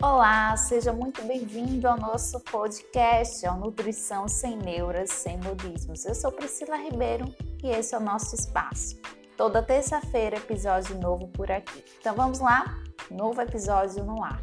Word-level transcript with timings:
Olá, 0.00 0.56
seja 0.56 0.92
muito 0.92 1.24
bem-vindo 1.24 1.88
ao 1.88 1.98
nosso 1.98 2.38
podcast, 2.38 3.44
ao 3.44 3.58
Nutrição 3.58 4.28
Sem 4.28 4.56
Neuras, 4.56 5.10
Sem 5.10 5.36
Modismos. 5.38 6.04
Eu 6.04 6.14
sou 6.14 6.30
Priscila 6.30 6.76
Ribeiro 6.76 7.24
e 7.64 7.68
esse 7.68 7.96
é 7.96 7.98
o 7.98 8.00
nosso 8.00 8.32
espaço. 8.36 8.96
Toda 9.36 9.60
terça-feira, 9.60 10.36
episódio 10.36 10.96
novo 11.00 11.26
por 11.26 11.50
aqui. 11.50 11.84
Então 11.98 12.14
vamos 12.14 12.38
lá? 12.38 12.76
Novo 13.10 13.40
episódio 13.40 14.04
no 14.04 14.22
ar. 14.22 14.40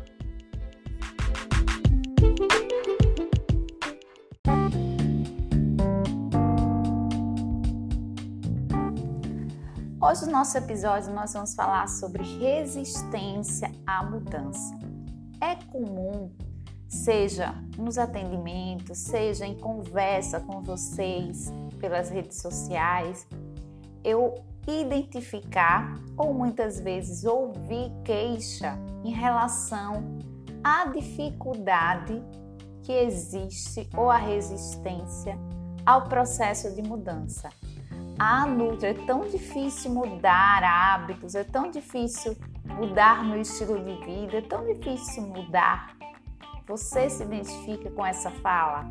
Hoje 10.01 10.25
no 10.25 10.33
nosso 10.33 10.57
episódio 10.57 11.13
nós 11.13 11.31
vamos 11.31 11.55
falar 11.55 11.87
sobre 11.87 12.23
resistência 12.39 13.71
à 13.87 14.03
mudança. 14.03 14.94
É 15.45 15.53
comum, 15.71 16.31
seja 16.87 17.53
nos 17.77 17.99
atendimentos, 17.99 18.97
seja 18.97 19.45
em 19.45 19.55
conversa 19.55 20.39
com 20.39 20.63
vocês 20.63 21.53
pelas 21.79 22.09
redes 22.09 22.41
sociais, 22.41 23.27
eu 24.03 24.33
identificar 24.67 26.01
ou 26.17 26.33
muitas 26.33 26.79
vezes 26.79 27.25
ouvir 27.25 27.91
queixa 28.03 28.75
em 29.03 29.11
relação 29.11 30.17
à 30.63 30.87
dificuldade 30.87 32.23
que 32.81 32.91
existe 32.91 33.87
ou 33.95 34.09
a 34.09 34.17
resistência 34.17 35.37
ao 35.85 36.05
processo 36.05 36.73
de 36.73 36.81
mudança. 36.81 37.51
Nutri, 38.47 38.87
é 38.87 38.93
tão 38.93 39.27
difícil 39.27 39.91
mudar 39.91 40.63
hábitos, 40.63 41.35
é 41.35 41.43
tão 41.43 41.69
difícil 41.69 42.37
mudar 42.65 43.23
meu 43.23 43.41
estilo 43.41 43.77
de 43.83 44.05
vida, 44.05 44.37
é 44.37 44.41
tão 44.41 44.65
difícil 44.65 45.23
mudar. 45.23 45.95
Você 46.67 47.09
se 47.09 47.23
identifica 47.23 47.91
com 47.91 48.05
essa 48.05 48.31
fala? 48.31 48.85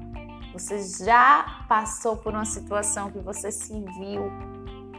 Você 0.53 1.05
já 1.05 1.65
passou 1.69 2.17
por 2.17 2.33
uma 2.33 2.45
situação 2.45 3.11
que 3.11 3.19
você 3.19 3.51
se 3.51 3.73
viu 3.99 4.31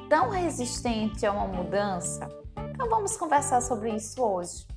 tão 0.09 0.29
resistente 0.29 1.25
a 1.25 1.31
uma 1.31 1.47
mudança? 1.47 2.27
Então 2.71 2.89
vamos 2.89 3.15
conversar 3.15 3.61
sobre 3.61 3.95
isso 3.95 4.21
hoje. 4.21 4.67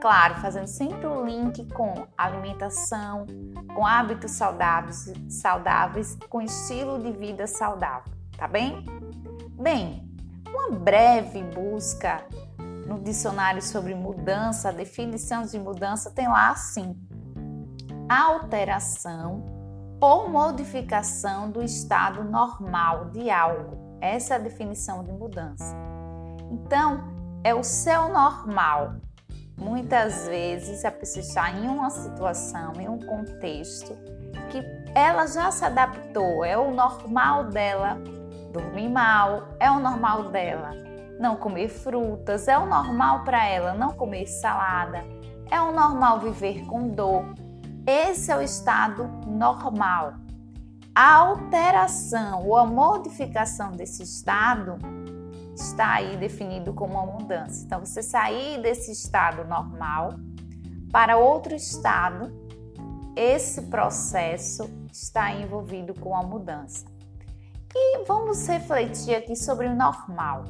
Claro, 0.00 0.36
fazendo 0.36 0.66
sempre 0.66 1.06
o 1.06 1.24
link 1.24 1.66
com 1.72 2.06
alimentação, 2.16 3.26
com 3.74 3.86
hábitos 3.86 4.30
saudáveis, 4.32 5.12
saudáveis, 5.28 6.16
com 6.30 6.40
estilo 6.40 7.02
de 7.02 7.12
vida 7.12 7.46
saudável, 7.46 8.12
tá 8.36 8.46
bem? 8.46 8.84
Bem, 9.58 10.06
uma 10.46 10.70
breve 10.78 11.42
busca 11.42 12.24
no 12.86 13.00
dicionário 13.00 13.60
sobre 13.60 13.94
mudança, 13.94 14.72
definição 14.72 15.42
de 15.42 15.58
mudança 15.58 16.10
tem 16.10 16.28
lá 16.28 16.50
assim: 16.50 16.96
alteração 18.08 19.44
ou 20.00 20.28
modificação 20.28 21.50
do 21.50 21.62
estado 21.62 22.22
normal 22.22 23.06
de 23.06 23.30
algo. 23.30 23.98
Essa 24.00 24.34
é 24.34 24.36
a 24.36 24.40
definição 24.40 25.02
de 25.02 25.10
mudança. 25.10 25.74
Então, 26.50 27.02
é 27.42 27.54
o 27.54 27.64
seu 27.64 28.08
normal. 28.08 28.96
Muitas 29.56 30.28
vezes 30.28 30.84
a 30.84 30.90
pessoa 30.90 31.22
está 31.22 31.50
em 31.50 31.66
uma 31.66 31.88
situação, 31.88 32.74
em 32.78 32.88
um 32.88 32.98
contexto 32.98 33.96
que 34.50 34.62
ela 34.94 35.26
já 35.26 35.50
se 35.50 35.64
adaptou, 35.64 36.44
é 36.44 36.58
o 36.58 36.70
normal 36.70 37.44
dela 37.44 37.96
dormir 38.56 38.88
mal, 38.88 39.48
é 39.60 39.70
o 39.70 39.78
normal 39.78 40.30
dela 40.30 40.86
não 41.18 41.36
comer 41.36 41.68
frutas, 41.68 42.46
é 42.48 42.58
o 42.58 42.66
normal 42.66 43.24
para 43.24 43.46
ela 43.46 43.74
não 43.74 43.92
comer 43.92 44.26
salada, 44.26 45.04
é 45.50 45.60
o 45.60 45.72
normal 45.72 46.20
viver 46.20 46.66
com 46.66 46.88
dor. 46.88 47.24
Esse 47.86 48.30
é 48.30 48.36
o 48.36 48.42
estado 48.42 49.04
normal. 49.26 50.14
A 50.94 51.14
alteração 51.14 52.46
ou 52.46 52.56
a 52.56 52.66
modificação 52.66 53.72
desse 53.72 54.02
estado 54.02 54.76
está 55.54 55.94
aí 55.94 56.16
definido 56.16 56.72
como 56.72 56.94
uma 56.94 57.06
mudança. 57.06 57.64
Então, 57.64 57.80
você 57.80 58.02
sair 58.02 58.60
desse 58.60 58.92
estado 58.92 59.44
normal 59.44 60.14
para 60.90 61.16
outro 61.16 61.54
estado, 61.54 62.32
esse 63.14 63.62
processo 63.62 64.68
está 64.90 65.32
envolvido 65.32 65.94
com 65.94 66.16
a 66.16 66.22
mudança. 66.22 66.95
E 67.78 68.04
vamos 68.06 68.48
refletir 68.48 69.14
aqui 69.14 69.36
sobre 69.36 69.66
o 69.66 69.76
normal. 69.76 70.44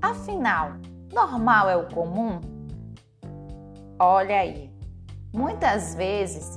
Afinal, 0.00 0.74
normal 1.12 1.68
é 1.68 1.76
o 1.76 1.88
comum? 1.88 2.40
Olha 3.98 4.38
aí, 4.38 4.72
muitas 5.32 5.96
vezes 5.96 6.56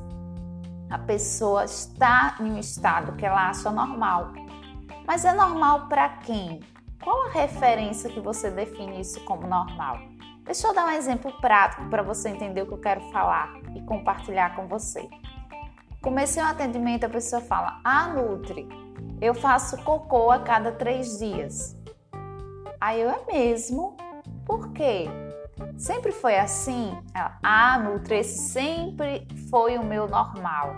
a 0.88 1.00
pessoa 1.00 1.66
está 1.66 2.36
em 2.40 2.52
um 2.52 2.60
estado 2.60 3.14
que 3.14 3.26
ela 3.26 3.50
acha 3.50 3.72
normal. 3.72 4.34
Mas 5.08 5.26
é 5.26 5.34
normal 5.34 5.88
para 5.88 6.10
quem? 6.10 6.60
Qual 7.04 7.30
a 7.30 7.32
referência 7.32 8.08
que 8.08 8.20
você 8.20 8.52
define 8.52 9.02
isso 9.02 9.20
como 9.26 9.48
normal? 9.48 9.98
Deixa 10.44 10.68
eu 10.68 10.76
dar 10.76 10.86
um 10.86 10.92
exemplo 10.92 11.32
prático 11.42 11.90
para 11.90 12.04
você 12.04 12.30
entender 12.30 12.62
o 12.62 12.68
que 12.68 12.74
eu 12.74 12.82
quero 12.82 13.02
falar 13.12 13.52
e 13.76 13.82
compartilhar 13.82 14.56
com 14.56 14.68
você. 14.68 15.10
Comecei 16.04 16.42
um 16.44 16.46
atendimento, 16.46 17.06
a 17.06 17.10
pessoa 17.10 17.42
fala: 17.42 17.82
Ah, 17.84 18.10
Nutri, 18.10 18.68
eu 19.22 19.34
faço 19.34 19.78
cocô 19.84 20.32
a 20.32 20.40
cada 20.40 20.72
três 20.72 21.18
dias. 21.18 21.76
Aí 22.80 23.02
eu 23.02 23.10
é 23.10 23.26
mesmo? 23.26 23.98
Por 24.46 24.72
quê? 24.72 25.06
Sempre 25.76 26.12
foi 26.12 26.38
assim? 26.38 26.96
ah, 27.42 27.80
Nutri, 27.80 28.18
esse 28.18 28.38
sempre 28.50 29.28
foi 29.50 29.78
o 29.78 29.84
meu 29.84 30.08
normal. 30.08 30.76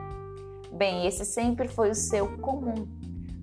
Bem, 0.71 1.05
esse 1.05 1.25
sempre 1.25 1.67
foi 1.67 1.89
o 1.89 1.95
seu 1.95 2.37
comum. 2.37 2.87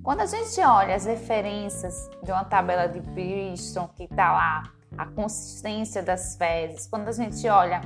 Quando 0.02 0.20
a 0.20 0.26
gente 0.26 0.60
olha 0.60 0.94
as 0.94 1.04
referências 1.04 2.08
de 2.22 2.30
uma 2.30 2.44
tabela 2.44 2.86
de 2.86 3.00
Bristol 3.00 3.88
que 3.88 4.04
está 4.04 4.32
lá, 4.32 4.62
a 4.96 5.04
consistência 5.04 6.02
das 6.02 6.36
fezes, 6.36 6.86
quando 6.86 7.08
a 7.08 7.12
gente 7.12 7.46
olha 7.48 7.80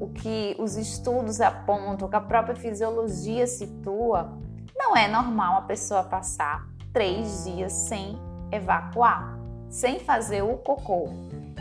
o 0.00 0.08
que 0.08 0.56
os 0.58 0.76
estudos 0.76 1.40
apontam, 1.40 2.08
o 2.08 2.10
que 2.10 2.16
a 2.16 2.20
própria 2.20 2.56
fisiologia 2.56 3.46
situa, 3.46 4.38
não 4.80 4.96
é 4.96 5.06
normal 5.06 5.58
a 5.58 5.62
pessoa 5.62 6.02
passar 6.02 6.66
três 6.92 7.44
dias 7.44 7.72
sem 7.72 8.18
evacuar 8.50 9.40
sem 9.70 10.00
fazer 10.00 10.42
o 10.42 10.56
cocô. 10.58 11.08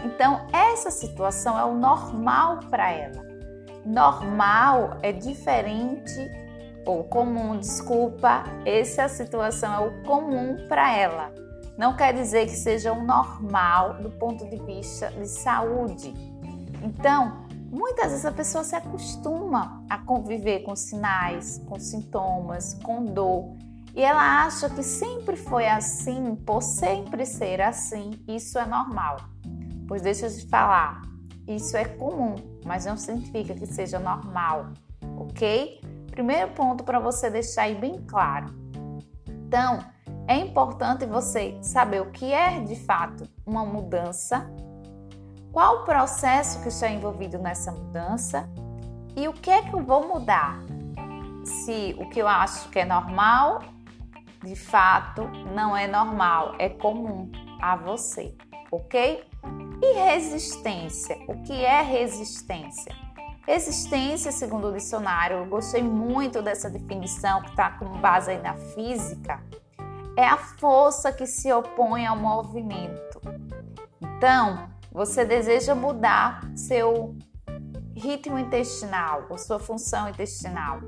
Então, 0.03 0.47
essa 0.51 0.89
situação 0.89 1.57
é 1.57 1.63
o 1.63 1.75
normal 1.75 2.59
para 2.69 2.91
ela. 2.91 3.23
Normal 3.85 4.97
é 5.03 5.11
diferente 5.11 6.19
ou 6.85 7.03
comum, 7.03 7.57
desculpa, 7.57 8.43
essa 8.65 9.07
situação 9.07 9.73
é 9.73 9.79
o 9.79 10.03
comum 10.03 10.65
para 10.67 10.97
ela. 10.97 11.31
Não 11.77 11.95
quer 11.95 12.13
dizer 12.13 12.45
que 12.45 12.55
seja 12.55 12.91
o 12.91 13.03
normal 13.03 13.95
do 14.01 14.09
ponto 14.09 14.49
de 14.49 14.57
vista 14.57 15.11
de 15.11 15.27
saúde. 15.27 16.13
Então, 16.81 17.47
muitas 17.71 18.11
vezes 18.11 18.25
a 18.25 18.31
pessoa 18.31 18.63
se 18.63 18.75
acostuma 18.75 19.85
a 19.89 19.97
conviver 19.97 20.59
com 20.61 20.75
sinais, 20.75 21.61
com 21.67 21.79
sintomas, 21.79 22.73
com 22.83 23.05
dor 23.05 23.55
e 23.95 24.01
ela 24.01 24.45
acha 24.45 24.69
que 24.69 24.83
sempre 24.83 25.35
foi 25.35 25.67
assim, 25.67 26.35
por 26.35 26.61
sempre 26.61 27.25
ser 27.25 27.61
assim, 27.61 28.11
isso 28.27 28.57
é 28.59 28.65
normal. 28.65 29.17
Pois 29.87 30.01
deixa 30.01 30.27
eu 30.27 30.31
te 30.33 30.47
falar, 30.47 31.01
isso 31.47 31.75
é 31.75 31.85
comum, 31.85 32.35
mas 32.65 32.85
não 32.85 32.95
significa 32.95 33.55
que 33.55 33.65
seja 33.65 33.99
normal, 33.99 34.67
ok? 35.17 35.81
Primeiro 36.11 36.51
ponto 36.51 36.83
para 36.83 36.99
você 36.99 37.29
deixar 37.29 37.63
aí 37.63 37.75
bem 37.75 38.01
claro. 38.07 38.53
Então, 39.27 39.79
é 40.27 40.37
importante 40.37 41.05
você 41.07 41.57
saber 41.61 42.01
o 42.01 42.11
que 42.11 42.31
é 42.31 42.59
de 42.61 42.75
fato 42.75 43.27
uma 43.45 43.65
mudança, 43.65 44.49
qual 45.51 45.81
o 45.81 45.85
processo 45.85 46.61
que 46.61 46.69
está 46.69 46.89
envolvido 46.89 47.37
nessa 47.37 47.71
mudança 47.71 48.49
e 49.15 49.27
o 49.27 49.33
que 49.33 49.49
é 49.49 49.61
que 49.61 49.73
eu 49.73 49.83
vou 49.83 50.07
mudar. 50.07 50.59
Se 51.43 51.95
o 51.99 52.09
que 52.09 52.19
eu 52.19 52.27
acho 52.27 52.69
que 52.69 52.79
é 52.79 52.85
normal 52.85 53.61
de 54.43 54.55
fato 54.55 55.23
não 55.53 55.75
é 55.75 55.87
normal, 55.87 56.55
é 56.59 56.69
comum 56.69 57.29
a 57.61 57.75
você, 57.75 58.33
ok? 58.71 59.23
E 59.81 59.93
resistência? 59.93 61.17
O 61.27 61.41
que 61.43 61.53
é 61.63 61.81
resistência? 61.81 62.93
Resistência, 63.45 64.31
segundo 64.31 64.67
o 64.67 64.73
dicionário, 64.73 65.37
eu 65.37 65.45
gostei 65.45 65.81
muito 65.81 66.41
dessa 66.41 66.69
definição 66.69 67.41
que 67.41 67.49
está 67.49 67.71
com 67.71 67.85
base 67.99 68.31
aí 68.31 68.41
na 68.41 68.55
física, 68.55 69.41
é 70.15 70.25
a 70.25 70.37
força 70.37 71.11
que 71.11 71.25
se 71.25 71.51
opõe 71.51 72.05
ao 72.05 72.15
movimento. 72.15 73.19
Então, 74.01 74.68
você 74.91 75.23
deseja 75.23 75.75
mudar 75.75 76.41
seu 76.55 77.15
ritmo 77.95 78.37
intestinal 78.39 79.25
ou 79.29 79.37
sua 79.37 79.59
função 79.59 80.09
intestinal. 80.09 80.79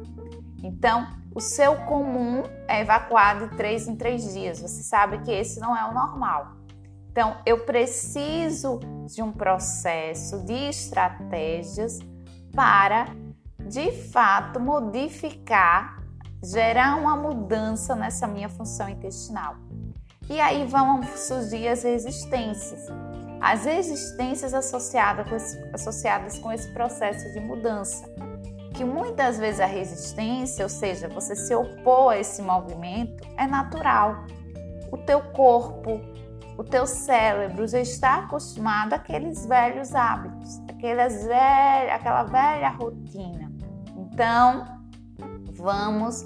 Então, 0.64 1.08
o 1.34 1.40
seu 1.40 1.76
comum 1.86 2.44
é 2.68 2.82
evacuar 2.82 3.40
de 3.40 3.56
três 3.56 3.88
em 3.88 3.96
três 3.96 4.34
dias. 4.34 4.60
Você 4.60 4.84
sabe 4.84 5.20
que 5.20 5.32
esse 5.32 5.60
não 5.60 5.76
é 5.76 5.84
o 5.90 5.94
normal. 5.94 6.58
Então, 7.12 7.38
eu 7.46 7.66
preciso 7.66 8.80
de 9.14 9.22
um 9.22 9.32
processo 9.32 10.46
de 10.46 10.54
estratégias 10.70 12.00
para 12.56 13.08
de 13.60 13.92
fato 13.92 14.60
modificar, 14.60 16.02
gerar 16.44 16.96
uma 16.98 17.16
mudança 17.16 17.96
nessa 17.96 18.28
minha 18.28 18.50
função 18.50 18.90
intestinal. 18.90 19.56
E 20.30 20.40
aí 20.40 20.66
vão 20.66 21.04
surgir 21.04 21.68
as 21.68 21.84
resistências. 21.84 22.88
As 23.42 23.66
resistências 23.66 24.54
associadas 24.54 25.28
com 25.28 25.36
esse, 25.36 25.70
associadas 25.74 26.38
com 26.38 26.52
esse 26.52 26.72
processo 26.72 27.34
de 27.34 27.40
mudança. 27.40 28.06
Que 28.76 28.86
muitas 28.86 29.40
vezes 29.40 29.60
a 29.60 29.66
resistência, 29.66 30.64
ou 30.64 30.70
seja, 30.70 31.10
você 31.10 31.36
se 31.36 31.54
opor 31.56 32.14
a 32.14 32.20
esse 32.20 32.42
movimento, 32.42 33.28
é 33.38 33.48
natural. 33.48 34.26
O 34.92 34.98
teu 34.98 35.22
corpo, 35.32 36.00
o 36.56 36.64
teu 36.64 36.86
cérebro 36.86 37.68
já 37.68 37.80
está 37.80 38.20
acostumado 38.20 38.94
àqueles 38.94 39.46
velhos 39.46 39.96
hábitos, 39.96 40.62
aquelas 40.70 41.26
velha, 41.26 41.96
aquela 41.96 42.24
velha 42.24 42.70
rotina. 42.70 43.52
Então, 43.98 44.66
vamos 45.54 46.24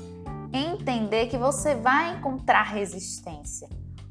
entender 0.51 1.27
que 1.27 1.38
você 1.38 1.75
vai 1.75 2.17
encontrar 2.17 2.63
resistência. 2.63 3.69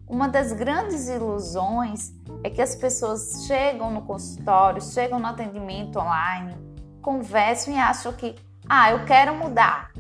Uma 0.09 0.29
das 0.29 0.53
grandes 0.53 1.09
ilusões 1.09 2.13
é 2.45 2.51
que 2.51 2.61
as 2.61 2.77
pessoas 2.77 3.47
chegam 3.47 3.91
no 3.91 4.03
consultório, 4.03 4.81
chegam 4.83 5.19
no 5.19 5.27
atendimento 5.27 5.99
online, 5.99 6.55
conversam 7.01 7.73
e 7.73 7.79
acham 7.79 8.13
que, 8.13 8.35
ah, 8.69 8.91
eu 8.91 9.07
quero 9.07 9.35
mudar. 9.35 9.91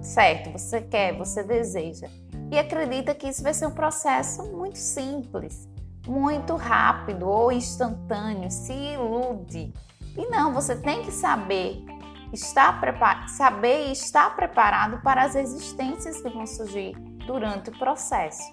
Certo, 0.00 0.50
você 0.50 0.80
quer, 0.80 1.16
você 1.16 1.44
deseja. 1.44 2.08
E 2.50 2.58
acredita 2.58 3.14
que 3.14 3.28
isso 3.28 3.44
vai 3.44 3.54
ser 3.54 3.68
um 3.68 3.70
processo 3.70 4.42
muito 4.50 4.76
simples, 4.76 5.68
muito 6.04 6.56
rápido 6.56 7.28
ou 7.28 7.52
instantâneo, 7.52 8.50
se 8.50 8.72
ilude. 8.72 9.72
E 10.16 10.26
não, 10.28 10.52
você 10.52 10.74
tem 10.74 11.02
que 11.04 11.12
saber 11.12 11.84
estar 12.32 13.28
saber 13.28 13.86
e 13.86 13.92
estar 13.92 14.34
preparado 14.34 15.00
para 15.00 15.22
as 15.22 15.34
resistências 15.34 16.20
que 16.20 16.28
vão 16.28 16.44
surgir 16.44 16.96
durante 17.24 17.70
o 17.70 17.78
processo. 17.78 18.50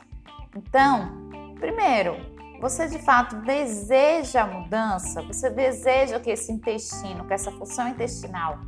Então, 0.55 1.29
primeiro, 1.59 2.38
você 2.59 2.87
de 2.87 2.99
fato 2.99 3.37
deseja 3.37 4.43
a 4.43 4.47
mudança? 4.47 5.21
Você 5.23 5.49
deseja 5.49 6.19
que 6.19 6.29
esse 6.29 6.51
intestino, 6.51 7.25
que 7.25 7.33
essa 7.33 7.51
função 7.51 7.87
intestinal 7.87 8.59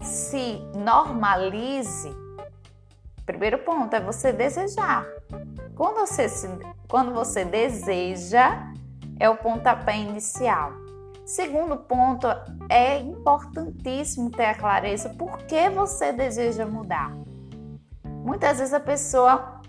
se 0.00 0.58
normalize? 0.76 2.10
Primeiro 3.24 3.58
ponto 3.58 3.94
é 3.94 4.00
você 4.00 4.32
desejar. 4.32 5.06
Quando 5.74 6.00
você, 6.06 6.28
se, 6.28 6.48
quando 6.88 7.12
você 7.12 7.44
deseja, 7.44 8.72
é 9.18 9.28
o 9.30 9.36
pontapé 9.36 9.96
inicial. 9.96 10.72
Segundo 11.24 11.76
ponto, 11.76 12.26
é 12.68 12.98
importantíssimo 12.98 14.30
ter 14.30 14.46
a 14.46 14.54
clareza 14.54 15.08
por 15.10 15.38
que 15.44 15.70
você 15.70 16.12
deseja 16.12 16.66
mudar. 16.66 17.16
Muitas 18.04 18.58
vezes 18.58 18.74
a 18.74 18.80
pessoa 18.80 19.60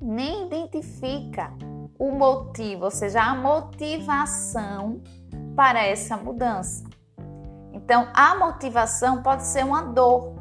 nem 0.00 0.46
identifica 0.46 1.52
o 1.98 2.10
motivo, 2.10 2.84
ou 2.84 2.90
seja, 2.90 3.22
a 3.22 3.34
motivação 3.34 5.00
para 5.54 5.84
essa 5.84 6.16
mudança. 6.16 6.84
Então, 7.72 8.08
a 8.14 8.34
motivação 8.34 9.22
pode 9.22 9.44
ser 9.44 9.64
uma 9.64 9.82
dor, 9.82 10.34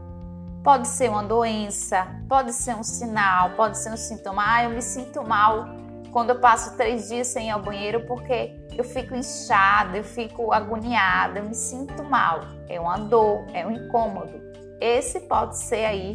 pode 0.63 0.87
ser 0.87 1.09
uma 1.09 1.23
doença, 1.23 2.07
pode 2.27 2.53
ser 2.53 2.75
um 2.75 2.83
sinal, 2.83 3.51
pode 3.51 3.77
ser 3.77 3.91
um 3.91 3.97
sintoma. 3.97 4.43
Ah, 4.45 4.63
eu 4.63 4.71
me 4.71 4.81
sinto 4.81 5.23
mal 5.23 5.67
quando 6.11 6.29
eu 6.29 6.39
passo 6.39 6.75
três 6.77 7.09
dias 7.09 7.27
sem 7.27 7.47
ir 7.47 7.51
ao 7.51 7.61
banheiro 7.61 8.05
porque 8.07 8.55
eu 8.77 8.83
fico 8.83 9.13
inchada, 9.13 9.97
eu 9.97 10.03
fico 10.03 10.51
agoniada, 10.51 11.39
eu 11.39 11.45
me 11.45 11.53
sinto 11.53 12.03
mal. 12.03 12.39
É 12.69 12.79
uma 12.79 12.97
dor, 12.97 13.45
é 13.53 13.67
um 13.67 13.71
incômodo. 13.71 14.41
Esse 14.81 15.19
pode 15.21 15.57
ser 15.57 15.85
aí 15.85 16.13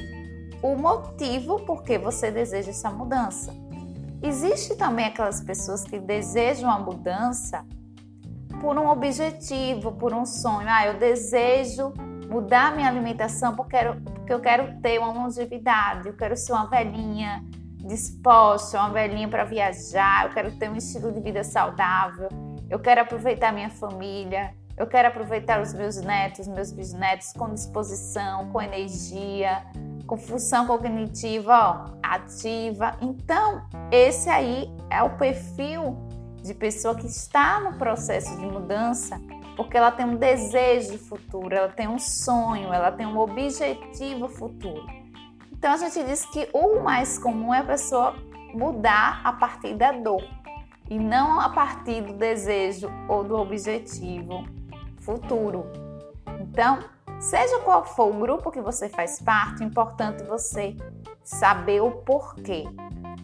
o 0.62 0.74
motivo 0.74 1.60
por 1.64 1.82
que 1.82 1.98
você 1.98 2.30
deseja 2.30 2.70
essa 2.70 2.90
mudança. 2.90 3.54
Existe 4.22 4.76
também 4.76 5.06
aquelas 5.06 5.40
pessoas 5.40 5.82
que 5.82 5.98
desejam 5.98 6.70
a 6.70 6.78
mudança 6.78 7.64
por 8.60 8.78
um 8.78 8.88
objetivo, 8.88 9.92
por 9.92 10.12
um 10.12 10.26
sonho. 10.26 10.68
Ah, 10.68 10.86
eu 10.86 10.98
desejo 10.98 11.94
mudar 12.28 12.76
minha 12.76 12.88
alimentação 12.88 13.56
porque, 13.56 13.76
quero, 13.76 14.00
porque 14.02 14.32
eu 14.32 14.40
quero 14.40 14.80
ter 14.80 14.98
uma 14.98 15.12
longevidade, 15.12 16.08
eu 16.08 16.16
quero 16.16 16.36
ser 16.36 16.52
uma 16.52 16.66
velhinha 16.66 17.42
disposta, 17.78 18.78
uma 18.78 18.90
velhinha 18.90 19.26
para 19.26 19.44
viajar, 19.44 20.26
eu 20.26 20.30
quero 20.30 20.52
ter 20.52 20.70
um 20.70 20.76
estilo 20.76 21.10
de 21.10 21.20
vida 21.20 21.42
saudável, 21.42 22.28
eu 22.68 22.78
quero 22.78 23.00
aproveitar 23.00 23.52
minha 23.52 23.70
família, 23.70 24.54
eu 24.76 24.86
quero 24.86 25.08
aproveitar 25.08 25.60
os 25.60 25.72
meus 25.72 25.96
netos, 25.96 26.46
meus 26.46 26.72
bisnetos 26.72 27.32
com 27.32 27.52
disposição, 27.52 28.50
com 28.50 28.60
energia, 28.60 29.64
com 30.10 30.16
função 30.16 30.66
cognitiva 30.66 31.54
ó, 31.56 31.90
ativa. 32.02 32.96
Então, 33.00 33.62
esse 33.92 34.28
aí 34.28 34.68
é 34.90 35.00
o 35.04 35.10
perfil 35.10 35.96
de 36.42 36.52
pessoa 36.52 36.96
que 36.96 37.06
está 37.06 37.60
no 37.60 37.78
processo 37.78 38.36
de 38.36 38.44
mudança, 38.44 39.20
porque 39.56 39.76
ela 39.76 39.92
tem 39.92 40.04
um 40.04 40.16
desejo 40.16 40.98
futuro, 40.98 41.54
ela 41.54 41.68
tem 41.68 41.86
um 41.86 42.00
sonho, 42.00 42.72
ela 42.72 42.90
tem 42.90 43.06
um 43.06 43.16
objetivo 43.18 44.28
futuro. 44.28 44.84
Então, 45.52 45.74
a 45.74 45.76
gente 45.76 46.02
diz 46.02 46.26
que 46.26 46.48
o 46.52 46.80
mais 46.80 47.16
comum 47.16 47.54
é 47.54 47.60
a 47.60 47.64
pessoa 47.64 48.16
mudar 48.52 49.20
a 49.22 49.32
partir 49.32 49.74
da 49.74 49.92
dor 49.92 50.24
e 50.88 50.98
não 50.98 51.38
a 51.38 51.50
partir 51.50 52.02
do 52.02 52.14
desejo 52.14 52.90
ou 53.08 53.22
do 53.22 53.36
objetivo 53.36 54.44
futuro. 54.98 55.70
Então, 56.40 56.80
Seja 57.20 57.58
qual 57.58 57.84
for 57.84 58.08
o 58.08 58.18
grupo 58.18 58.50
que 58.50 58.62
você 58.62 58.88
faz 58.88 59.20
parte, 59.20 59.62
é 59.62 59.66
importante 59.66 60.24
você 60.24 60.74
saber 61.22 61.82
o 61.82 61.90
porquê. 61.90 62.64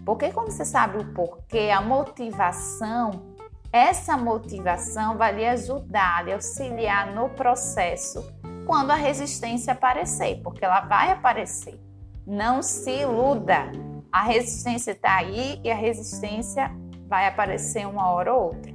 Porque 0.04 0.30
quando 0.30 0.50
você 0.50 0.66
sabe 0.66 0.98
o 0.98 1.14
porquê, 1.14 1.70
a 1.74 1.80
motivação, 1.80 3.34
essa 3.72 4.14
motivação 4.14 5.16
vai 5.16 5.34
lhe 5.34 5.46
ajudar, 5.46 6.26
lhe 6.26 6.32
auxiliar 6.34 7.14
no 7.14 7.30
processo 7.30 8.22
quando 8.66 8.90
a 8.90 8.96
resistência 8.96 9.72
aparecer, 9.72 10.42
porque 10.42 10.62
ela 10.62 10.80
vai 10.80 11.10
aparecer. 11.10 11.80
Não 12.26 12.62
se 12.62 12.90
iluda. 12.90 13.72
A 14.12 14.24
resistência 14.24 14.90
está 14.90 15.16
aí 15.16 15.58
e 15.64 15.70
a 15.70 15.74
resistência 15.74 16.70
vai 17.08 17.26
aparecer 17.26 17.86
uma 17.86 18.10
hora 18.10 18.34
ou 18.34 18.48
outra. 18.48 18.74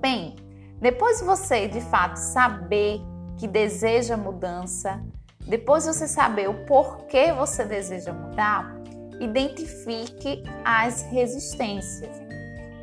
Bem, 0.00 0.36
depois 0.80 1.18
de 1.18 1.24
você 1.24 1.66
de 1.66 1.80
fato 1.80 2.16
saber 2.16 3.00
que 3.38 3.46
deseja 3.46 4.16
mudança, 4.16 5.02
depois 5.46 5.86
você 5.86 6.06
saber 6.06 6.48
o 6.48 6.64
porquê 6.66 7.32
você 7.32 7.64
deseja 7.64 8.12
mudar, 8.12 8.74
identifique 9.20 10.42
as 10.64 11.02
resistências. 11.02 12.16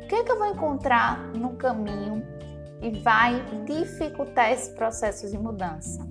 O 0.02 0.06
que, 0.06 0.14
é 0.14 0.24
que 0.24 0.32
eu 0.32 0.38
vou 0.38 0.48
encontrar 0.48 1.18
no 1.28 1.56
caminho 1.56 2.22
e 2.82 2.90
vai 3.00 3.44
dificultar 3.64 4.50
esse 4.50 4.74
processo 4.74 5.30
de 5.30 5.38
mudança? 5.38 6.06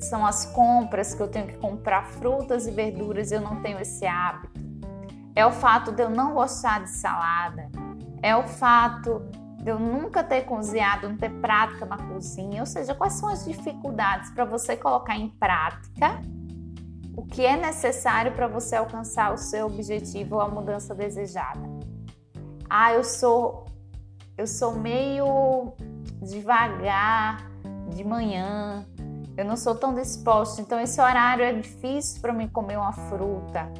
São 0.00 0.24
as 0.24 0.46
compras 0.46 1.14
que 1.14 1.22
eu 1.22 1.28
tenho 1.28 1.46
que 1.46 1.58
comprar 1.58 2.06
frutas 2.06 2.66
e 2.66 2.70
verduras 2.70 3.30
e 3.30 3.34
eu 3.34 3.40
não 3.40 3.60
tenho 3.60 3.78
esse 3.78 4.06
hábito. 4.06 4.60
É 5.36 5.44
o 5.44 5.52
fato 5.52 5.92
de 5.92 6.02
eu 6.02 6.10
não 6.10 6.34
gostar 6.34 6.82
de 6.82 6.90
salada. 6.90 7.68
É 8.22 8.34
o 8.34 8.46
fato 8.46 9.22
de 9.60 9.70
eu 9.70 9.78
nunca 9.78 10.24
ter 10.24 10.42
cozinhado, 10.42 11.08
não 11.08 11.16
ter 11.16 11.30
prática 11.40 11.84
na 11.84 11.98
cozinha, 11.98 12.62
ou 12.62 12.66
seja, 12.66 12.94
quais 12.94 13.12
são 13.14 13.28
as 13.28 13.44
dificuldades 13.44 14.30
para 14.30 14.44
você 14.44 14.76
colocar 14.76 15.16
em 15.16 15.28
prática? 15.28 16.20
O 17.14 17.26
que 17.26 17.44
é 17.44 17.56
necessário 17.56 18.32
para 18.32 18.48
você 18.48 18.76
alcançar 18.76 19.34
o 19.34 19.36
seu 19.36 19.66
objetivo 19.66 20.36
ou 20.36 20.40
a 20.40 20.48
mudança 20.48 20.94
desejada. 20.94 21.60
Ah, 22.68 22.94
eu 22.94 23.04
sou 23.04 23.66
eu 24.38 24.46
sou 24.46 24.74
meio 24.74 25.74
devagar 26.22 27.46
de 27.90 28.02
manhã, 28.02 28.86
eu 29.36 29.44
não 29.44 29.56
sou 29.56 29.74
tão 29.74 29.94
disposta, 29.94 30.62
então 30.62 30.80
esse 30.80 30.98
horário 30.98 31.44
é 31.44 31.52
difícil 31.52 32.22
para 32.22 32.32
mim 32.32 32.48
comer 32.48 32.78
uma 32.78 32.92
fruta. 32.92 33.70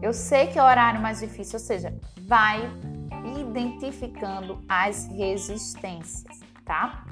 Eu 0.00 0.12
sei 0.12 0.48
que 0.48 0.58
é 0.58 0.62
o 0.62 0.66
horário 0.66 1.00
mais 1.00 1.20
difícil, 1.20 1.60
ou 1.60 1.64
seja, 1.64 1.96
vai 2.26 2.68
identificando 3.24 4.62
as 4.68 5.06
resistências, 5.06 6.40
tá? 6.64 7.04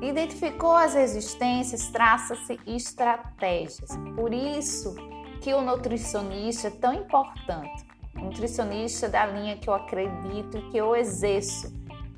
Identificou 0.00 0.76
as 0.76 0.94
resistências, 0.94 1.88
traça-se 1.88 2.58
estratégias. 2.66 3.90
Por 4.14 4.32
isso 4.34 4.94
que 5.40 5.54
o 5.54 5.62
nutricionista 5.62 6.68
é 6.68 6.70
tão 6.70 6.92
importante. 6.92 7.86
Nutricionista 8.14 9.08
da 9.08 9.26
linha 9.26 9.56
que 9.56 9.68
eu 9.68 9.74
acredito 9.74 10.58
e 10.58 10.70
que 10.70 10.76
eu 10.76 10.94
exerço, 10.94 11.72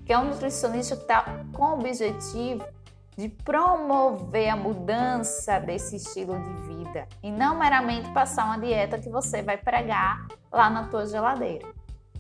que 0.04 0.12
é 0.12 0.18
um 0.18 0.26
nutricionista 0.26 0.96
que 0.96 1.02
está 1.02 1.44
com 1.52 1.64
o 1.64 1.72
objetivo 1.74 2.64
de 3.16 3.28
promover 3.28 4.50
a 4.50 4.56
mudança 4.56 5.58
desse 5.58 5.96
estilo 5.96 6.38
de 6.38 6.52
vida 6.74 7.08
e 7.22 7.30
não 7.30 7.58
meramente 7.58 8.12
passar 8.12 8.44
uma 8.44 8.58
dieta 8.58 8.98
que 8.98 9.08
você 9.08 9.42
vai 9.42 9.56
pregar 9.56 10.26
lá 10.52 10.68
na 10.68 10.88
tua 10.88 11.06
geladeira. 11.06 11.66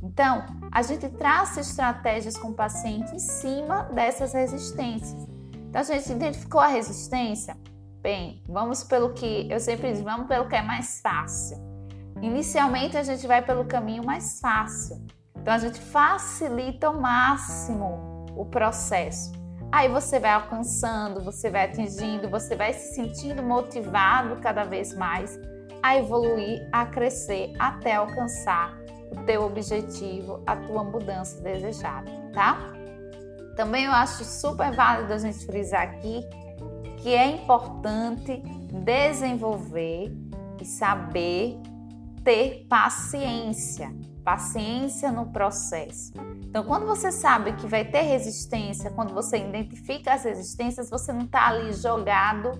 Então, 0.06 0.46
a 0.70 0.82
gente 0.82 1.08
traça 1.08 1.60
estratégias 1.60 2.36
com 2.36 2.48
o 2.48 2.54
paciente 2.54 3.14
em 3.14 3.18
cima 3.18 3.82
dessas 3.92 4.32
resistências. 4.32 5.26
Então 5.68 5.80
a 5.80 5.84
gente 5.84 6.12
identificou 6.12 6.60
a 6.60 6.68
resistência. 6.68 7.56
Bem, 8.00 8.42
vamos 8.48 8.84
pelo 8.84 9.12
que 9.12 9.50
eu 9.50 9.58
sempre 9.58 9.92
digo, 9.92 10.04
vamos 10.04 10.28
pelo 10.28 10.48
que 10.48 10.54
é 10.54 10.62
mais 10.62 11.00
fácil. 11.00 11.58
Inicialmente 12.22 12.96
a 12.96 13.02
gente 13.02 13.26
vai 13.26 13.42
pelo 13.42 13.64
caminho 13.64 14.04
mais 14.04 14.38
fácil. 14.40 15.04
Então 15.36 15.52
a 15.52 15.58
gente 15.58 15.80
facilita 15.80 16.86
ao 16.86 17.00
máximo 17.00 18.26
o 18.36 18.44
processo. 18.44 19.32
Aí 19.72 19.88
você 19.88 20.20
vai 20.20 20.30
alcançando, 20.30 21.20
você 21.20 21.50
vai 21.50 21.64
atingindo, 21.64 22.30
você 22.30 22.54
vai 22.54 22.72
se 22.72 22.94
sentindo 22.94 23.42
motivado 23.42 24.36
cada 24.36 24.62
vez 24.62 24.94
mais 24.94 25.36
a 25.82 25.96
evoluir, 25.96 26.68
a 26.72 26.86
crescer 26.86 27.52
até 27.58 27.96
alcançar 27.96 28.85
teu 29.26 29.44
objetivo, 29.44 30.42
a 30.46 30.56
tua 30.56 30.84
mudança 30.84 31.40
desejada, 31.40 32.10
tá? 32.32 32.72
Também 33.56 33.84
eu 33.84 33.92
acho 33.92 34.24
super 34.24 34.72
válido 34.72 35.12
a 35.12 35.18
gente 35.18 35.44
frisar 35.46 35.82
aqui 35.82 36.20
que 36.98 37.14
é 37.14 37.30
importante 37.30 38.42
desenvolver 38.84 40.12
e 40.60 40.64
saber 40.64 41.58
ter 42.24 42.66
paciência, 42.68 43.94
paciência 44.24 45.12
no 45.12 45.26
processo. 45.26 46.12
Então, 46.44 46.64
quando 46.64 46.84
você 46.84 47.12
sabe 47.12 47.52
que 47.52 47.66
vai 47.66 47.84
ter 47.84 48.02
resistência, 48.02 48.90
quando 48.90 49.14
você 49.14 49.38
identifica 49.38 50.14
as 50.14 50.24
resistências, 50.24 50.90
você 50.90 51.12
não 51.12 51.26
está 51.26 51.46
ali 51.46 51.72
jogado 51.72 52.52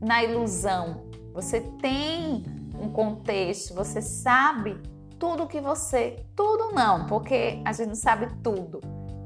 na 0.00 0.22
ilusão. 0.22 1.08
Você 1.32 1.60
tem 1.80 2.44
um 2.78 2.90
contexto, 2.90 3.74
você 3.74 4.02
sabe 4.02 4.78
tudo 5.20 5.46
que 5.46 5.60
você, 5.60 6.24
tudo 6.34 6.72
não, 6.72 7.06
porque 7.06 7.60
a 7.64 7.72
gente 7.72 7.88
não 7.88 7.94
sabe 7.94 8.26
tudo 8.42 8.80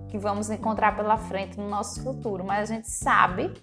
que 0.08 0.18
vamos 0.18 0.50
encontrar 0.50 0.96
pela 0.96 1.16
frente 1.16 1.58
no 1.58 1.68
nosso 1.68 2.02
futuro, 2.02 2.44
mas 2.44 2.68
a 2.68 2.74
gente 2.74 2.90
sabe 2.90 3.54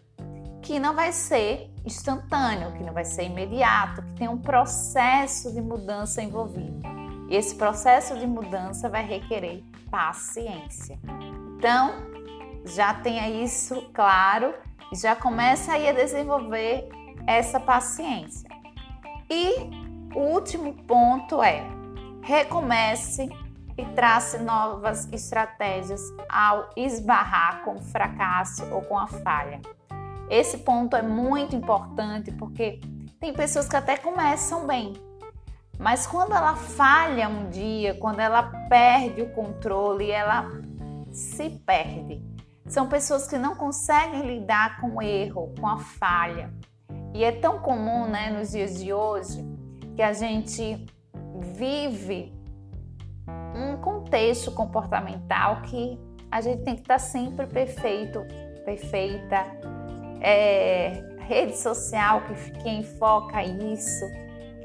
que 0.61 0.79
não 0.79 0.95
vai 0.95 1.11
ser 1.11 1.69
instantâneo, 1.85 2.71
que 2.73 2.83
não 2.83 2.93
vai 2.93 3.03
ser 3.03 3.23
imediato, 3.23 4.01
que 4.01 4.13
tem 4.13 4.29
um 4.29 4.37
processo 4.37 5.51
de 5.51 5.61
mudança 5.61 6.21
envolvido. 6.21 6.81
E 7.29 7.35
esse 7.35 7.55
processo 7.55 8.17
de 8.17 8.25
mudança 8.25 8.89
vai 8.89 9.05
requerer 9.05 9.63
paciência. 9.89 10.97
Então, 11.57 11.91
já 12.65 12.93
tenha 12.93 13.29
isso 13.29 13.89
claro 13.93 14.53
e 14.91 14.95
já 14.95 15.15
começa 15.15 15.73
aí 15.73 15.89
a 15.89 15.93
desenvolver 15.93 16.87
essa 17.27 17.59
paciência. 17.59 18.49
E 19.29 19.69
o 20.13 20.19
último 20.19 20.73
ponto 20.85 21.41
é: 21.41 21.80
recomece 22.21 23.29
e 23.77 23.85
trace 23.95 24.37
novas 24.37 25.11
estratégias 25.11 26.01
ao 26.29 26.69
esbarrar 26.75 27.63
com 27.63 27.75
o 27.75 27.81
fracasso 27.81 28.65
ou 28.71 28.81
com 28.81 28.97
a 28.97 29.07
falha. 29.07 29.61
Esse 30.29 30.59
ponto 30.59 30.95
é 30.95 31.01
muito 31.01 31.55
importante 31.55 32.31
porque 32.31 32.79
tem 33.19 33.33
pessoas 33.33 33.67
que 33.67 33.75
até 33.75 33.97
começam 33.97 34.65
bem, 34.65 34.93
mas 35.77 36.05
quando 36.05 36.33
ela 36.33 36.55
falha 36.55 37.27
um 37.27 37.49
dia, 37.49 37.95
quando 37.95 38.19
ela 38.19 38.43
perde 38.69 39.21
o 39.21 39.33
controle, 39.33 40.11
ela 40.11 40.47
se 41.11 41.49
perde. 41.65 42.21
São 42.67 42.87
pessoas 42.87 43.27
que 43.27 43.37
não 43.37 43.55
conseguem 43.55 44.21
lidar 44.21 44.79
com 44.79 44.97
o 44.97 45.01
erro, 45.01 45.53
com 45.59 45.67
a 45.67 45.79
falha. 45.79 46.53
E 47.13 47.23
é 47.23 47.31
tão 47.31 47.59
comum, 47.59 48.07
né, 48.07 48.29
nos 48.29 48.51
dias 48.51 48.79
de 48.79 48.93
hoje, 48.93 49.43
que 49.95 50.01
a 50.01 50.13
gente 50.13 50.85
vive 51.41 52.33
um 53.55 53.77
contexto 53.77 54.51
comportamental 54.51 55.61
que 55.63 55.99
a 56.31 56.39
gente 56.41 56.63
tem 56.63 56.75
que 56.75 56.81
estar 56.81 56.99
sempre 56.99 57.45
perfeito, 57.45 58.25
perfeita, 58.63 59.45
é, 60.21 61.03
rede 61.19 61.57
social 61.57 62.21
que 62.21 62.51
quem 62.63 62.83
foca 62.83 63.43
isso. 63.43 64.05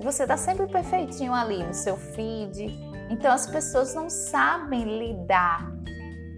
Você 0.02 0.22
está 0.22 0.36
sempre 0.36 0.66
perfeitinho 0.66 1.32
ali 1.32 1.62
no 1.62 1.74
seu 1.74 1.96
feed. 1.96 2.78
Então 3.10 3.32
as 3.32 3.46
pessoas 3.46 3.94
não 3.94 4.10
sabem 4.10 4.84
lidar, 4.98 5.72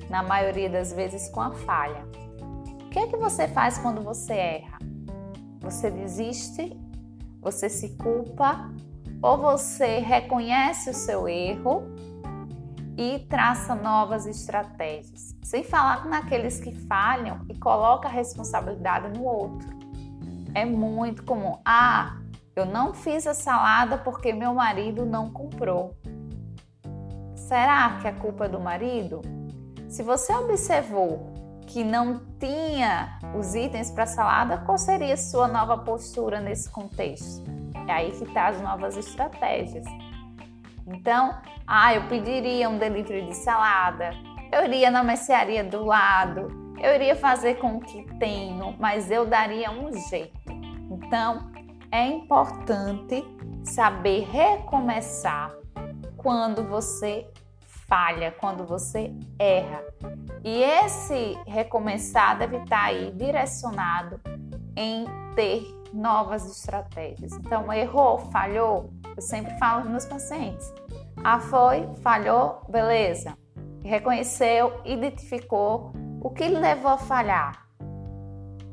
na 0.08 0.22
maioria 0.22 0.70
das 0.70 0.92
vezes, 0.92 1.28
com 1.28 1.40
a 1.40 1.50
falha. 1.50 2.06
O 2.84 2.88
que 2.90 2.98
é 2.98 3.06
que 3.06 3.16
você 3.16 3.46
faz 3.48 3.78
quando 3.78 4.02
você 4.02 4.32
erra? 4.32 4.78
Você 5.60 5.90
desiste? 5.90 6.78
Você 7.40 7.68
se 7.68 7.96
culpa? 7.96 8.70
Ou 9.22 9.36
você 9.36 9.98
reconhece 9.98 10.90
o 10.90 10.94
seu 10.94 11.28
erro 11.28 11.82
e 12.96 13.20
traça 13.28 13.74
novas 13.74 14.26
estratégias, 14.26 15.36
sem 15.42 15.62
falar 15.62 16.06
naqueles 16.06 16.60
que 16.60 16.72
falham 16.86 17.40
e 17.48 17.56
coloca 17.58 18.08
a 18.08 18.10
responsabilidade 18.10 19.16
no 19.16 19.24
outro. 19.24 19.68
É 20.54 20.64
muito 20.64 21.24
comum. 21.24 21.58
Ah, 21.64 22.16
eu 22.56 22.66
não 22.66 22.92
fiz 22.94 23.26
a 23.26 23.34
salada 23.34 23.98
porque 23.98 24.32
meu 24.32 24.54
marido 24.54 25.04
não 25.04 25.30
comprou. 25.30 25.96
Será 27.34 27.98
que 28.00 28.08
a 28.08 28.12
culpa 28.12 28.46
é 28.46 28.48
do 28.48 28.60
marido? 28.60 29.22
Se 29.88 30.02
você 30.02 30.32
observou 30.34 31.32
que 31.66 31.84
não 31.84 32.20
tinha 32.38 33.18
os 33.38 33.54
itens 33.54 33.90
para 33.90 34.06
salada, 34.06 34.58
qual 34.58 34.76
seria 34.76 35.14
a 35.14 35.16
sua 35.16 35.48
nova 35.48 35.78
postura 35.78 36.40
nesse 36.40 36.68
contexto? 36.68 37.57
É 37.88 37.92
aí 37.92 38.10
que 38.10 38.24
está 38.24 38.48
as 38.48 38.60
novas 38.60 38.96
estratégias. 38.96 39.84
Então, 40.86 41.34
ah, 41.66 41.94
eu 41.94 42.06
pediria 42.06 42.68
um 42.68 42.78
delivery 42.78 43.26
de 43.26 43.34
salada, 43.34 44.10
eu 44.52 44.64
iria 44.64 44.90
na 44.90 45.02
mercearia 45.02 45.64
do 45.64 45.84
lado, 45.84 46.74
eu 46.78 46.94
iria 46.94 47.16
fazer 47.16 47.56
com 47.56 47.76
o 47.76 47.80
que 47.80 48.02
tenho, 48.18 48.74
mas 48.78 49.10
eu 49.10 49.26
daria 49.26 49.70
um 49.70 49.92
jeito. 50.08 50.38
Então, 50.90 51.50
é 51.90 52.06
importante 52.06 53.24
saber 53.64 54.28
recomeçar 54.30 55.52
quando 56.16 56.62
você 56.64 57.26
falha, 57.88 58.34
quando 58.38 58.66
você 58.66 59.12
erra. 59.38 59.82
E 60.44 60.62
esse 60.62 61.38
recomeçar 61.46 62.38
deve 62.38 62.58
estar 62.58 62.84
aí 62.84 63.10
direcionado 63.12 64.20
em 64.76 65.06
ter 65.34 65.77
novas 65.92 66.44
estratégias. 66.46 67.32
Então, 67.32 67.72
errou, 67.72 68.18
falhou, 68.30 68.90
eu 69.16 69.22
sempre 69.22 69.56
falo 69.58 69.82
para 69.82 69.90
meus 69.90 70.06
pacientes. 70.06 70.72
Ah, 71.24 71.40
foi, 71.40 71.88
falhou, 72.02 72.62
beleza. 72.68 73.36
Reconheceu, 73.84 74.80
identificou 74.84 75.92
o 76.20 76.30
que 76.30 76.48
levou 76.48 76.92
a 76.92 76.98
falhar. 76.98 77.66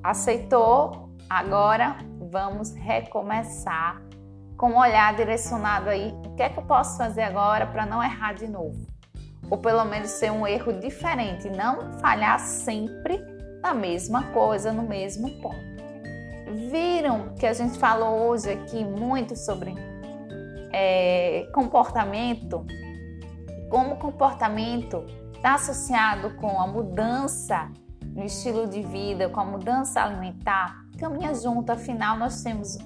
Aceitou, 0.03 1.09
agora 1.29 1.97
vamos 2.31 2.73
recomeçar 2.73 4.01
com 4.57 4.71
um 4.71 4.77
olhar 4.77 5.15
direcionado 5.15 5.89
aí. 5.89 6.13
O 6.25 6.35
que 6.35 6.43
é 6.43 6.49
que 6.49 6.59
eu 6.59 6.63
posso 6.63 6.97
fazer 6.97 7.23
agora 7.23 7.65
para 7.65 7.85
não 7.85 8.03
errar 8.03 8.33
de 8.33 8.47
novo? 8.47 8.85
Ou 9.49 9.57
pelo 9.57 9.85
menos 9.85 10.11
ser 10.11 10.31
um 10.31 10.45
erro 10.45 10.73
diferente, 10.73 11.49
não 11.49 11.99
falhar 11.99 12.39
sempre 12.39 13.19
na 13.61 13.73
mesma 13.73 14.23
coisa, 14.31 14.71
no 14.71 14.83
mesmo 14.83 15.29
ponto. 15.41 15.74
Viram 16.47 17.33
que 17.33 17.45
a 17.45 17.53
gente 17.53 17.77
falou 17.79 18.27
hoje 18.27 18.51
aqui 18.51 18.83
muito 18.83 19.35
sobre 19.35 19.73
é, 20.71 21.49
comportamento, 21.53 22.65
como 23.69 23.95
comportamento 23.97 25.05
está 25.33 25.55
associado 25.55 26.35
com 26.35 26.59
a 26.59 26.67
mudança 26.67 27.71
no 28.03 28.23
estilo 28.23 28.67
de 28.67 28.81
vida, 28.81 29.29
com 29.29 29.39
a 29.39 29.45
mudança 29.45 30.01
alimentar, 30.01 30.85
caminha 30.99 31.33
junto, 31.33 31.71
afinal 31.71 32.17
nós 32.17 32.41
temos 32.43 32.77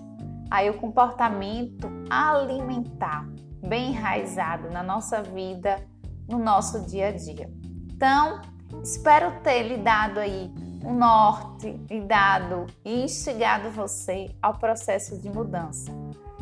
aí 0.50 0.70
o 0.70 0.76
comportamento 0.76 1.90
alimentar 2.10 3.28
bem 3.68 3.92
enraizado 3.92 4.70
na 4.70 4.82
nossa 4.82 5.22
vida, 5.22 5.86
no 6.28 6.40
nosso 6.40 6.86
dia 6.86 7.10
a 7.10 7.12
dia. 7.12 7.50
Então, 7.94 8.42
espero 8.82 9.42
ter 9.42 9.64
lhe 9.64 9.78
dado 9.78 10.20
aí 10.20 10.54
um 10.84 10.94
norte, 10.94 11.72
lhe 11.90 12.02
dado 12.02 12.66
e 12.84 13.04
instigado 13.04 13.70
você 13.70 14.34
ao 14.42 14.56
processo 14.56 15.18
de 15.18 15.30
mudança. 15.30 15.92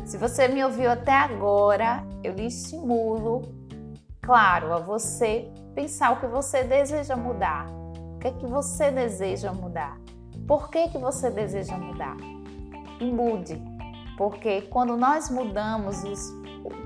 Se 0.04 0.16
você 0.16 0.48
me 0.48 0.64
ouviu 0.64 0.90
até 0.90 1.12
agora, 1.12 2.04
eu 2.22 2.32
lhe 2.32 2.46
estimulo, 2.46 3.42
claro, 4.22 4.72
a 4.72 4.78
você 4.78 5.50
pensar 5.74 6.12
o 6.12 6.20
que 6.20 6.26
você 6.26 6.64
deseja 6.64 7.16
mudar. 7.16 7.66
O 8.14 8.18
que 8.18 8.28
é 8.28 8.32
que 8.32 8.46
você 8.46 8.90
deseja 8.90 9.52
mudar? 9.52 9.98
Por 10.46 10.70
que, 10.70 10.88
que 10.88 10.98
você 10.98 11.30
deseja 11.30 11.76
mudar? 11.76 12.16
E 13.00 13.04
mude, 13.04 13.62
porque 14.16 14.62
quando 14.62 14.96
nós 14.96 15.30
mudamos, 15.30 16.02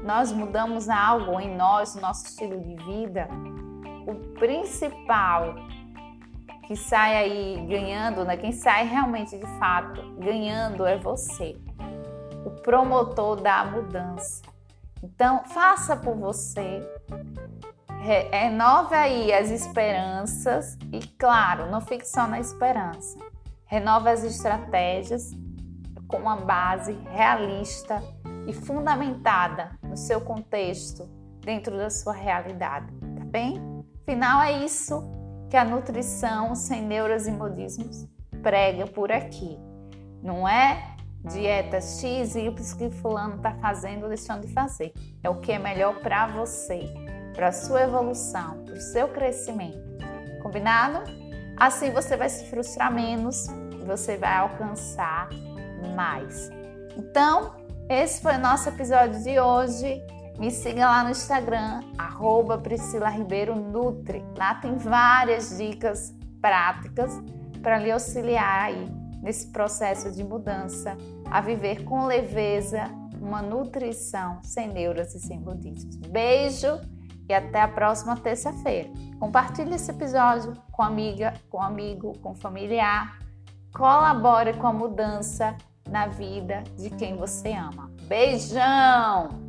nós 0.02 0.32
mudamos 0.32 0.88
algo 0.88 1.40
em 1.40 1.56
nós, 1.56 1.94
no 1.94 2.02
nosso 2.02 2.26
estilo 2.26 2.61
de 2.61 2.75
vida, 2.85 3.28
o 4.06 4.14
principal 4.38 5.54
que 6.73 6.76
sai 6.76 7.17
aí 7.17 7.67
ganhando, 7.69 8.25
né? 8.25 8.35
quem 8.35 8.50
sai 8.50 8.87
realmente 8.87 9.37
de 9.37 9.47
fato 9.59 10.00
ganhando 10.19 10.87
é 10.87 10.97
você 10.97 11.55
o 12.47 12.50
promotor 12.50 13.37
da 13.37 13.62
mudança. 13.67 14.41
Então, 15.02 15.45
faça 15.45 15.95
por 15.95 16.17
você, 16.17 16.83
renove 18.31 18.95
aí 18.95 19.33
as 19.35 19.50
esperanças 19.50 20.79
e, 20.91 21.07
claro, 21.19 21.71
não 21.71 21.81
fique 21.81 22.09
só 22.09 22.26
na 22.26 22.41
esperança. 22.41 23.19
Renova 23.67 24.11
as 24.11 24.25
estratégias 24.25 25.31
com 26.09 26.17
uma 26.17 26.37
base 26.37 26.93
realista 27.11 28.02
e 28.47 28.52
fundamentada 28.55 29.79
no 29.83 29.97
seu 29.97 30.23
contexto, 30.23 31.07
dentro 31.41 31.76
da 31.76 31.91
sua 31.91 32.14
realidade, 32.14 32.87
tá 33.19 33.25
bem? 33.26 33.61
Final 34.07 34.43
é 34.43 34.64
isso 34.64 35.22
que 35.52 35.56
a 35.59 35.66
nutrição 35.66 36.54
sem 36.54 36.80
neuras 36.80 37.26
e 37.26 37.30
modismos 37.30 38.09
prega 38.42 38.87
por 38.87 39.12
aqui. 39.12 39.59
Não 40.23 40.49
é 40.49 40.97
dieta 41.26 41.78
X 41.78 42.35
e 42.35 42.47
Y 42.47 42.76
que 42.78 42.90
fulano 42.90 43.37
está 43.37 43.52
fazendo 43.56 44.04
ou 44.04 44.09
deixando 44.09 44.47
de 44.47 44.52
fazer. 44.54 44.94
É 45.23 45.28
o 45.28 45.40
que 45.40 45.52
é 45.52 45.59
melhor 45.59 46.00
para 46.00 46.26
você, 46.28 46.82
para 47.35 47.52
sua 47.52 47.82
evolução, 47.82 48.64
para 48.64 48.73
o 48.73 48.80
seu 48.80 49.09
crescimento. 49.09 49.78
Combinado? 50.42 51.04
Assim 51.59 51.90
você 51.90 52.16
vai 52.16 52.30
se 52.30 52.47
frustrar 52.47 52.90
menos 52.90 53.47
você 53.85 54.16
vai 54.16 54.35
alcançar 54.38 55.28
mais. 55.94 56.49
Então, 56.97 57.56
esse 57.90 58.23
foi 58.23 58.37
o 58.37 58.40
nosso 58.40 58.71
episódio 58.71 59.23
de 59.23 59.38
hoje. 59.38 60.02
Me 60.42 60.50
siga 60.50 60.87
lá 60.87 61.04
no 61.04 61.11
Instagram, 61.11 61.84
arroba 61.96 62.58
Priscila 62.58 63.08
Ribeiro 63.08 63.54
Nutri. 63.54 64.25
Lá 64.37 64.56
tem 64.56 64.75
várias 64.75 65.56
dicas 65.56 66.12
práticas 66.40 67.12
para 67.62 67.78
lhe 67.78 67.92
auxiliar 67.92 68.64
aí 68.64 68.90
nesse 69.22 69.52
processo 69.52 70.11
de 70.11 70.25
mudança, 70.25 70.96
a 71.30 71.40
viver 71.40 71.84
com 71.84 72.06
leveza 72.06 72.87
uma 73.20 73.40
nutrição 73.40 74.40
sem 74.42 74.66
neuras 74.66 75.14
e 75.14 75.20
sem 75.20 75.40
budismos. 75.40 75.94
Beijo 76.08 76.80
e 77.28 77.32
até 77.32 77.61
a 77.61 77.68
próxima 77.68 78.16
terça-feira. 78.16 78.90
Compartilhe 79.20 79.76
esse 79.76 79.92
episódio 79.92 80.54
com 80.72 80.82
amiga, 80.82 81.34
com 81.49 81.62
amigo, 81.62 82.18
com 82.18 82.34
familiar. 82.34 83.16
Colabore 83.72 84.54
com 84.54 84.66
a 84.66 84.72
mudança 84.72 85.56
na 85.88 86.08
vida 86.08 86.64
de 86.76 86.90
quem 86.90 87.14
você 87.14 87.52
ama. 87.52 87.92
Beijão! 88.08 89.41